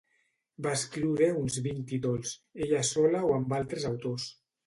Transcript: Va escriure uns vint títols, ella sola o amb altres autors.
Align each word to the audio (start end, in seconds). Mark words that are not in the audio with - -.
Va 0.67 0.71
escriure 0.77 1.27
uns 1.41 1.57
vint 1.67 1.83
títols, 1.91 2.33
ella 2.67 2.81
sola 2.93 3.23
o 3.31 3.31
amb 3.37 3.55
altres 3.61 3.87
autors. 3.93 4.29